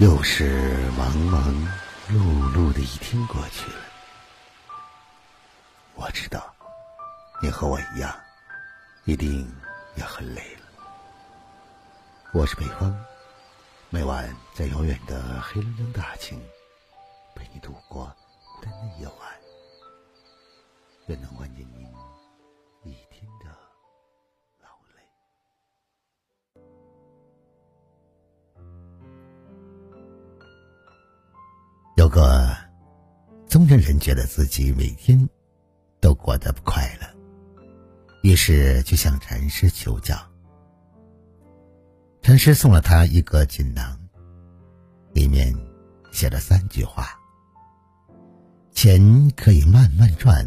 [0.00, 1.52] 又是忙忙
[2.08, 3.78] 碌碌的一天过去了，
[5.94, 6.54] 我知道
[7.42, 8.18] 你和我一样，
[9.04, 9.46] 一定
[9.96, 10.62] 也很累了。
[12.32, 12.98] 我是北风，
[13.90, 16.42] 每晚在遥远的黑龙江大庆
[17.34, 18.06] 陪你度过
[18.54, 19.14] 孤单的夜晚，
[21.08, 21.86] 愿能缓解您
[22.84, 23.69] 一天的。
[32.10, 32.56] 有个
[33.48, 35.28] 中年人觉得自己每天
[36.00, 37.06] 都过得不快乐，
[38.24, 40.16] 于是就向禅师求教。
[42.20, 43.96] 禅师送了他一个锦囊，
[45.12, 45.54] 里面
[46.10, 47.16] 写了三句话：
[48.72, 50.44] 钱可以慢慢赚，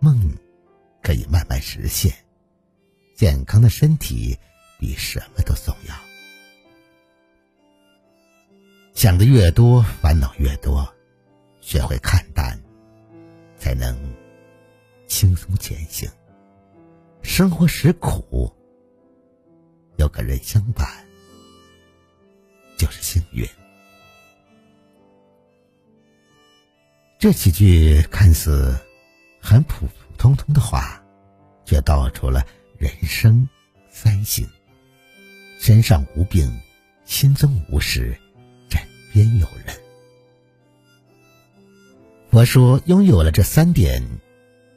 [0.00, 0.36] 梦
[1.00, 2.12] 可以慢慢实现，
[3.14, 4.36] 健康的身体
[4.80, 5.94] 比什么都重要。
[8.94, 10.92] 想的越多，烦恼越多。
[11.64, 12.60] 学会看淡，
[13.56, 13.96] 才能
[15.06, 16.06] 轻松前行。
[17.22, 18.52] 生活实苦，
[19.96, 20.86] 有个人相伴
[22.76, 23.48] 就是幸运。
[27.18, 28.78] 这几句看似
[29.40, 31.02] 很普普通通的话，
[31.64, 33.48] 却道出了人生
[33.88, 34.46] 三幸：
[35.58, 36.60] 身上无病，
[37.06, 38.14] 心中无事，
[38.68, 38.78] 枕
[39.14, 39.83] 边有人。
[42.34, 44.02] 佛说：“拥有了这三点，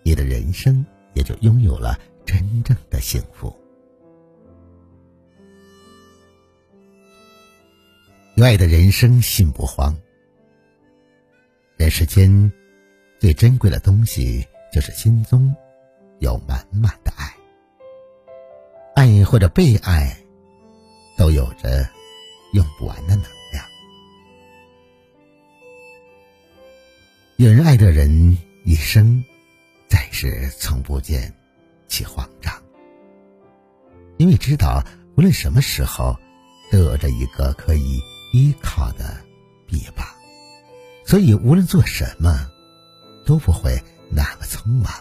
[0.03, 3.52] 你的人生也就拥有了真正的幸福。
[8.36, 9.97] 有爱的人生心不慌。
[11.77, 12.52] 人世间
[13.19, 15.52] 最珍贵的东西，就是心中
[16.19, 17.36] 有满满的爱。
[18.94, 20.16] 爱或者被爱，
[21.17, 21.89] 都有着
[22.53, 23.25] 用不完的能。”
[27.39, 28.35] 有人爱的人，
[28.66, 29.23] 一生
[29.87, 31.31] 再是从不见
[31.87, 32.52] 其慌张，
[34.17, 34.83] 因为知道
[35.15, 36.17] 无论什么时候
[36.71, 38.02] 都有着一个可以
[38.33, 39.23] 依靠的
[39.67, 40.03] 臂膀，
[41.05, 42.49] 所以无论做什么
[43.23, 44.92] 都不会那么匆忙。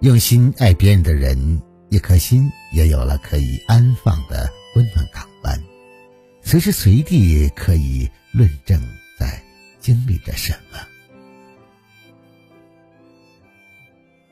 [0.00, 5.58] 用心爱别人的人，一颗心也有了可以安放的温暖港湾，
[6.42, 8.78] 随时随地可以论证。
[9.80, 10.78] 经历着什么？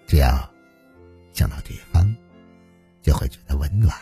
[0.06, 0.28] 只要
[1.32, 2.14] 想到对方，
[3.02, 3.94] 就会觉得温暖，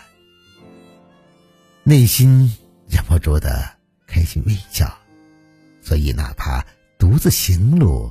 [1.83, 2.51] 内心
[2.89, 4.93] 忍不住的开心微笑，
[5.81, 6.65] 所以哪怕
[6.99, 8.11] 独自行路，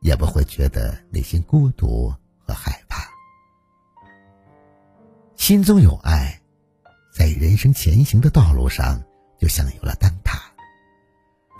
[0.00, 2.12] 也不会觉得内心孤独
[2.46, 3.08] 和害怕。
[5.36, 6.40] 心中有爱，
[7.12, 9.02] 在人生前行的道路上，
[9.38, 10.40] 就像有了灯塔，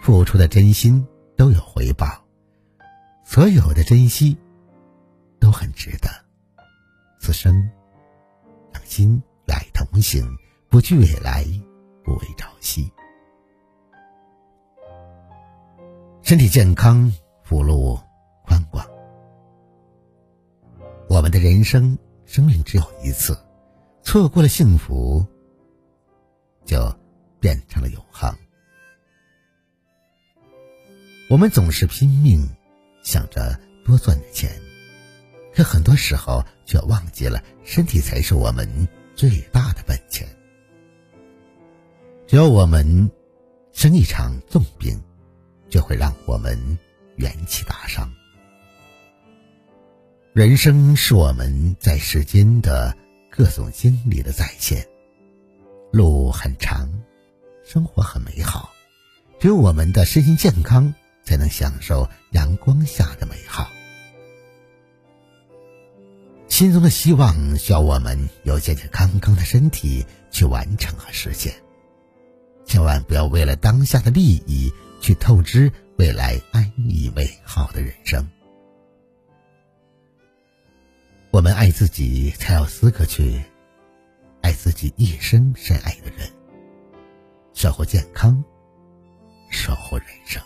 [0.01, 1.05] 付出的真心。
[1.37, 2.07] 都有回报，
[3.25, 4.37] 所有的珍惜
[5.41, 6.09] 都很值得。
[7.21, 7.55] 此生
[8.73, 10.25] 让心来同行，
[10.69, 11.45] 不惧未来，
[12.05, 12.93] 不畏朝夕。
[16.23, 17.13] 身体健康，
[17.43, 17.99] 福禄
[18.45, 18.87] 宽广。
[21.09, 23.37] 我们的人生，生命只有一次，
[24.03, 25.25] 错过了幸福，
[26.65, 26.79] 就
[27.39, 28.35] 变成了永恒。
[31.33, 32.47] 我们总是拼命
[33.03, 34.51] 想着多赚点钱，
[35.55, 38.69] 可很多时候却忘记了身体才是我们
[39.15, 40.29] 最大的本钱。
[42.27, 43.11] 只要我们
[43.73, 45.01] 生一场重病，
[45.71, 46.79] 就会让我们
[47.17, 48.13] 元气大伤。
[50.35, 52.95] 人生是我们在世间的
[53.31, 54.87] 各种经历的再现，
[55.93, 56.91] 路很长，
[57.65, 58.71] 生活很美好，
[59.41, 60.95] 只有我们的身心健康。
[61.25, 63.71] 才能享受阳光下的美好。
[66.49, 71.55] 心中的希望需要我们有健健康康的身体去完成和实现，
[72.67, 74.71] 千万不要为了当下的利益
[75.01, 78.29] 去透支未来安逸美好的人生。
[81.31, 83.43] 我们爱自己，才有资格去
[84.43, 86.31] 爱自己一生深爱的人，
[87.55, 88.45] 守护健康，
[89.51, 90.43] 守护人生。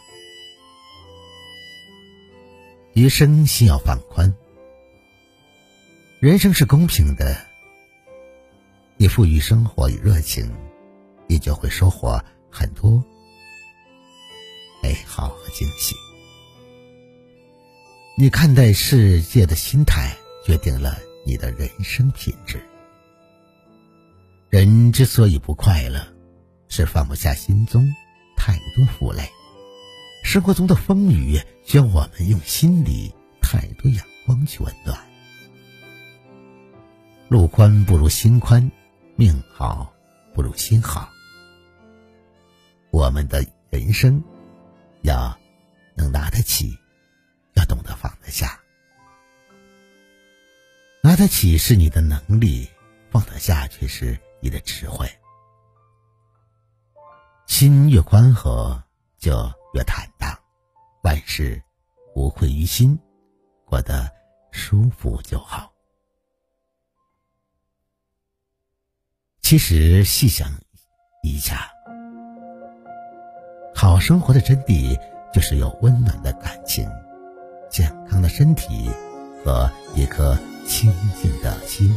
[2.97, 4.35] 余生心要放宽。
[6.19, 7.37] 人生是公平的，
[8.97, 10.51] 你赋予生活与热情，
[11.27, 12.19] 你就会收获
[12.51, 13.05] 很多
[14.83, 15.95] 美好和惊喜。
[18.17, 22.59] 你看待世界的心态，决定了你的人生品质。
[24.49, 26.01] 人之所以不快乐，
[26.69, 27.87] 是放不下心中
[28.39, 29.31] 太多负累。
[30.27, 34.99] 生活中的风雨需要我们用心里太多阳光去温暖。
[37.29, 38.69] 路宽不如心宽，
[39.15, 39.95] 命好
[40.35, 41.09] 不如心好。
[42.91, 44.21] 我们的人生
[45.03, 45.39] 要
[45.95, 46.77] 能拿得起，
[47.55, 48.61] 要懂得放得下。
[51.03, 52.69] 拿得起是你的能力，
[53.13, 55.09] 放得下却是你的智慧。
[57.47, 58.83] 心越宽和，
[59.19, 59.33] 就
[59.77, 60.35] 越坦荡，
[61.03, 61.63] 万事
[62.15, 62.99] 无愧于心，
[63.67, 64.11] 过得
[64.51, 65.71] 舒服就好。
[69.43, 70.51] 其实细想
[71.23, 71.71] 一下，
[73.75, 74.99] 好生活的真谛
[75.31, 76.91] 就是有温暖的感情、
[77.69, 78.91] 健康的身体
[79.45, 80.91] 和一颗清
[81.21, 81.95] 净的心。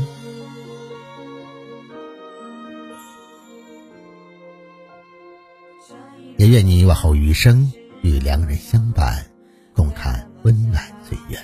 [6.40, 7.70] 也愿你往后余生
[8.02, 9.26] 与良人相伴，
[9.74, 11.38] 共看温暖岁月，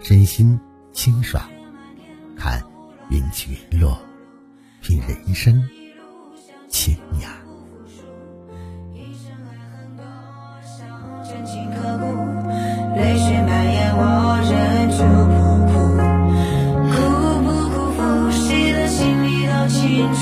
[0.00, 0.60] 身心
[0.92, 1.42] 清爽，
[2.36, 2.62] 看
[3.08, 3.98] 云起云落。
[4.82, 5.66] 品人生
[6.68, 7.30] 清雅。
[12.96, 15.32] 泪水蔓延，我忍住不
[15.72, 15.72] 哭，
[16.92, 16.96] 哭
[17.40, 20.18] 不哭，呼吸的心里都清楚，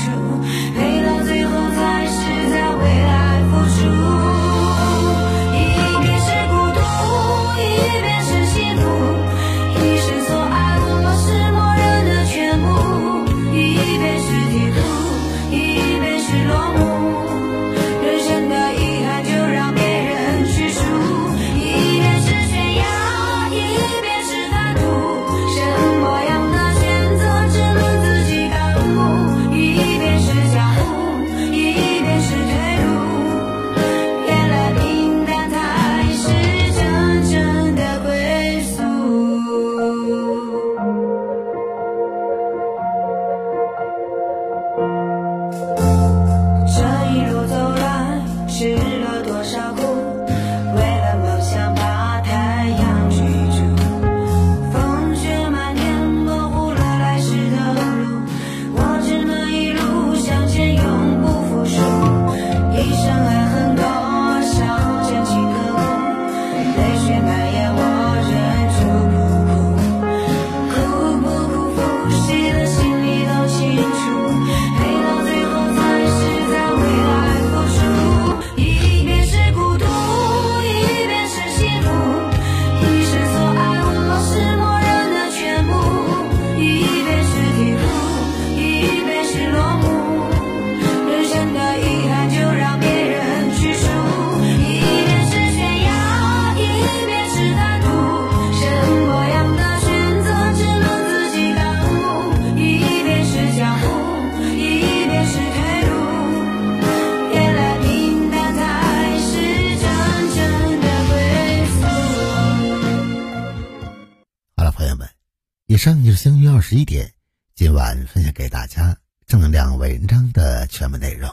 [115.77, 117.13] 以上就是相约二十一点，
[117.53, 118.97] 今晚分享给大家
[119.27, 121.31] 正能量文章的全部内容。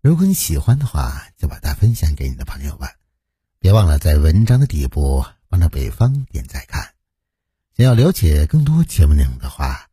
[0.00, 2.88] 如果你喜欢的话，就把它分享给你的朋友们。
[3.58, 6.94] 别忘了在文章的底部帮着北方点赞看。
[7.76, 9.88] 想要了解更多节目内容的话，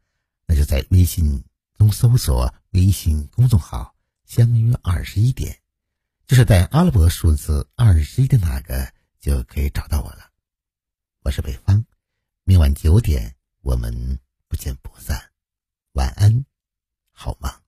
[0.45, 1.43] 那就在微信
[1.75, 3.95] 中搜索微信公众号
[4.29, 5.57] “相约二十一点”，
[6.27, 10.29] 就是带阿拉伯数字二十一的那个，就可以找到我了。
[11.23, 11.83] 我是北方，
[12.43, 13.33] 明晚九点。
[13.65, 15.31] 我们不见不散，
[15.93, 16.45] 晚安，
[17.11, 17.64] 好吗？